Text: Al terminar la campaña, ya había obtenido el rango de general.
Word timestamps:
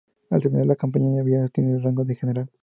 Al 0.31 0.41
terminar 0.41 0.65
la 0.65 0.75
campaña, 0.75 1.13
ya 1.13 1.21
había 1.21 1.45
obtenido 1.45 1.77
el 1.77 1.83
rango 1.83 2.03
de 2.03 2.15
general. 2.15 2.49